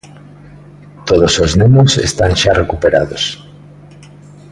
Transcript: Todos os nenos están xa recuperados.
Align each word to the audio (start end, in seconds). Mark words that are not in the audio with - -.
Todos 1.09 1.33
os 1.43 1.51
nenos 1.59 1.91
están 2.07 2.31
xa 2.41 2.51
recuperados. 2.61 3.23